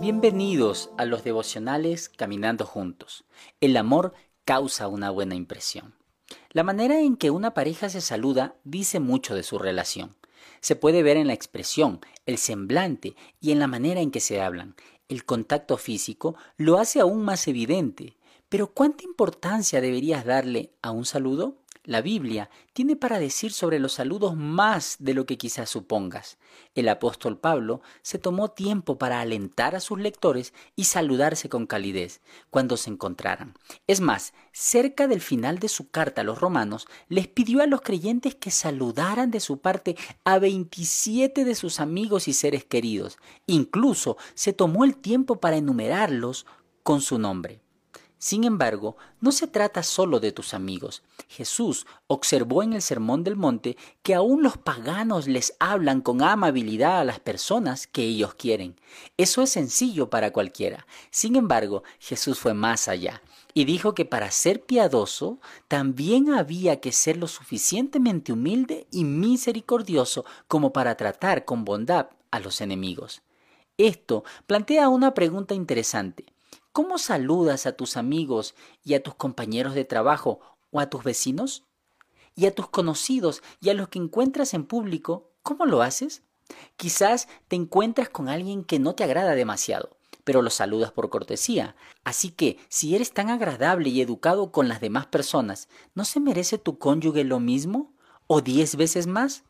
[0.00, 3.24] Bienvenidos a los devocionales Caminando Juntos.
[3.60, 4.12] El amor
[4.44, 5.94] causa una buena impresión.
[6.50, 10.16] La manera en que una pareja se saluda dice mucho de su relación.
[10.60, 14.42] Se puede ver en la expresión, el semblante y en la manera en que se
[14.42, 14.74] hablan.
[15.08, 18.16] El contacto físico lo hace aún más evidente.
[18.48, 21.62] Pero ¿cuánta importancia deberías darle a un saludo?
[21.86, 26.36] La Biblia tiene para decir sobre los saludos más de lo que quizás supongas.
[26.74, 32.22] El apóstol Pablo se tomó tiempo para alentar a sus lectores y saludarse con calidez
[32.50, 33.54] cuando se encontraran.
[33.86, 37.82] Es más, cerca del final de su carta a los romanos, les pidió a los
[37.82, 43.16] creyentes que saludaran de su parte a 27 de sus amigos y seres queridos.
[43.46, 46.46] Incluso se tomó el tiempo para enumerarlos
[46.82, 47.60] con su nombre.
[48.18, 51.02] Sin embargo, no se trata solo de tus amigos.
[51.28, 57.00] Jesús observó en el Sermón del Monte que aún los paganos les hablan con amabilidad
[57.00, 58.80] a las personas que ellos quieren.
[59.18, 60.86] Eso es sencillo para cualquiera.
[61.10, 63.20] Sin embargo, Jesús fue más allá
[63.52, 70.24] y dijo que para ser piadoso también había que ser lo suficientemente humilde y misericordioso
[70.48, 73.22] como para tratar con bondad a los enemigos.
[73.78, 76.24] Esto plantea una pregunta interesante.
[76.76, 81.64] ¿Cómo saludas a tus amigos y a tus compañeros de trabajo o a tus vecinos?
[82.34, 85.32] ¿Y a tus conocidos y a los que encuentras en público?
[85.42, 86.22] ¿Cómo lo haces?
[86.76, 91.76] Quizás te encuentras con alguien que no te agrada demasiado, pero lo saludas por cortesía.
[92.04, 96.58] Así que, si eres tan agradable y educado con las demás personas, ¿no se merece
[96.58, 97.94] tu cónyuge lo mismo?
[98.26, 99.44] ¿O diez veces más?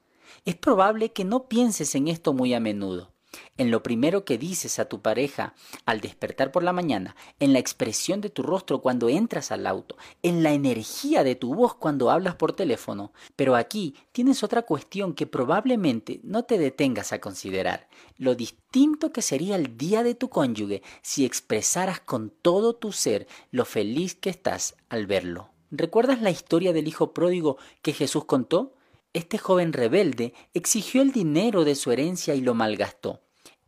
[0.44, 3.15] Es probable que no pienses en esto muy a menudo
[3.56, 7.58] en lo primero que dices a tu pareja al despertar por la mañana, en la
[7.58, 12.10] expresión de tu rostro cuando entras al auto, en la energía de tu voz cuando
[12.10, 13.12] hablas por teléfono.
[13.34, 19.22] Pero aquí tienes otra cuestión que probablemente no te detengas a considerar, lo distinto que
[19.22, 24.30] sería el día de tu cónyuge si expresaras con todo tu ser lo feliz que
[24.30, 25.50] estás al verlo.
[25.70, 28.74] ¿Recuerdas la historia del hijo pródigo que Jesús contó?
[29.12, 33.25] Este joven rebelde exigió el dinero de su herencia y lo malgastó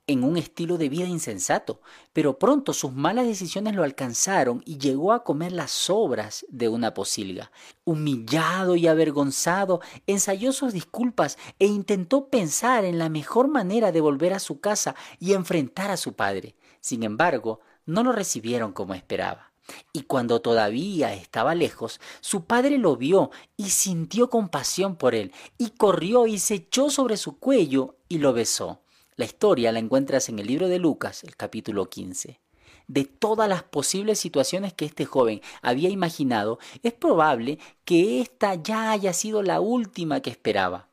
[0.09, 1.81] en un estilo de vida insensato,
[2.13, 6.95] pero pronto sus malas decisiones lo alcanzaron y llegó a comer las sobras de una
[6.95, 7.53] posilga.
[7.85, 14.33] Humillado y avergonzado, ensayó sus disculpas e intentó pensar en la mejor manera de volver
[14.33, 16.57] a su casa y enfrentar a su padre.
[16.81, 19.53] Sin embargo, no lo recibieron como esperaba.
[19.93, 25.71] Y cuando todavía estaba lejos, su padre lo vio y sintió compasión por él, y
[25.71, 28.81] corrió y se echó sobre su cuello y lo besó.
[29.19, 32.39] La historia la encuentras en el libro de Lucas, el capítulo 15.
[32.87, 38.93] De todas las posibles situaciones que este joven había imaginado, es probable que esta ya
[38.93, 40.89] haya sido la última que esperaba.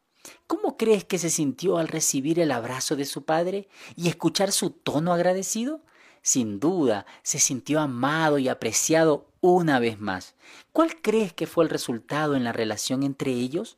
[0.48, 4.72] ¿Cómo crees que se sintió al recibir el abrazo de su padre y escuchar su
[4.72, 5.82] tono agradecido?
[6.24, 10.34] Sin duda, se sintió amado y apreciado una vez más.
[10.72, 13.78] ¿Cuál crees que fue el resultado en la relación entre ellos?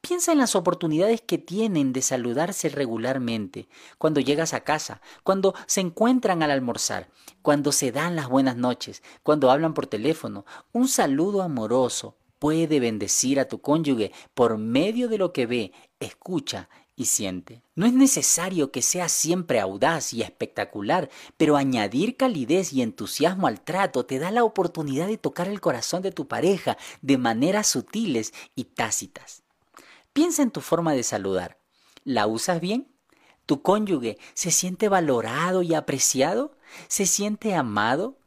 [0.00, 3.68] Piensa en las oportunidades que tienen de saludarse regularmente,
[3.98, 7.08] cuando llegas a casa, cuando se encuentran al almorzar,
[7.42, 10.44] cuando se dan las buenas noches, cuando hablan por teléfono.
[10.72, 16.68] Un saludo amoroso puede bendecir a tu cónyuge por medio de lo que ve, escucha
[16.96, 17.62] y siente.
[17.74, 23.60] No es necesario que sea siempre audaz y espectacular, pero añadir calidez y entusiasmo al
[23.60, 28.34] trato te da la oportunidad de tocar el corazón de tu pareja de maneras sutiles
[28.54, 29.41] y tácitas.
[30.12, 31.58] Piensa en tu forma de saludar.
[32.04, 32.88] ¿La usas bien?
[33.46, 36.56] ¿Tu cónyuge se siente valorado y apreciado?
[36.88, 38.18] ¿Se siente amado?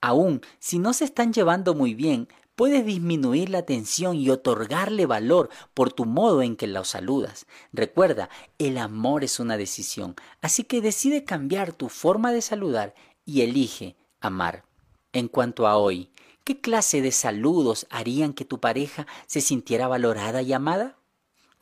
[0.00, 5.50] Aún si no se están llevando muy bien, puedes disminuir la tensión y otorgarle valor
[5.74, 7.46] por tu modo en que lo saludas.
[7.72, 12.94] Recuerda, el amor es una decisión, así que decide cambiar tu forma de saludar
[13.24, 14.64] y elige amar.
[15.12, 16.10] En cuanto a hoy,
[16.44, 20.98] ¿qué clase de saludos harían que tu pareja se sintiera valorada y amada?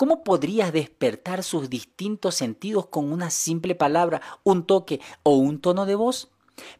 [0.01, 5.85] ¿Cómo podrías despertar sus distintos sentidos con una simple palabra, un toque o un tono
[5.85, 6.31] de voz?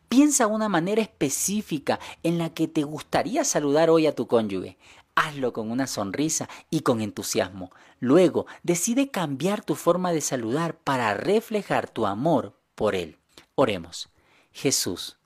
[0.09, 4.79] Piensa una manera específica en la que te gustaría saludar hoy a tu cónyuge.
[5.17, 7.73] Hazlo con una sonrisa y con entusiasmo.
[7.99, 13.19] Luego, decide cambiar tu forma de saludar para reflejar tu amor por él.
[13.55, 14.09] Oremos.
[14.51, 15.19] Jesús,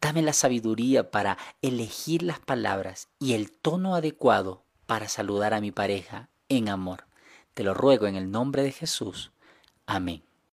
[0.00, 5.70] dame la sabiduría para elegir las palabras y el tono adecuado para saludar a mi
[5.70, 7.08] pareja en amor.
[7.54, 9.32] Te lo ruego en el nombre de Jesús.
[9.86, 10.22] Amén.